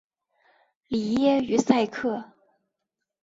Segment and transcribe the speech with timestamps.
[0.87, 2.31] 里耶于塞克。